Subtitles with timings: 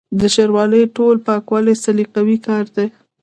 [0.19, 2.87] د شاروالۍ تورې پاکول سلیقوي کار دی.